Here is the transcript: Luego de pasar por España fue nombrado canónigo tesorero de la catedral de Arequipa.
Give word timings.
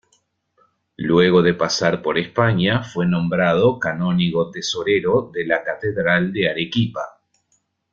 Luego 0.97 1.43
de 1.43 1.53
pasar 1.53 2.01
por 2.01 2.17
España 2.17 2.81
fue 2.81 3.05
nombrado 3.05 3.77
canónigo 3.77 4.49
tesorero 4.49 5.29
de 5.31 5.45
la 5.45 5.63
catedral 5.63 6.33
de 6.33 6.49
Arequipa. 6.49 7.19